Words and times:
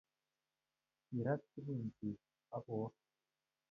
kirat 1.05 1.41
tungukchi 1.53 2.09
ago 2.55 2.71
woo 2.79 2.91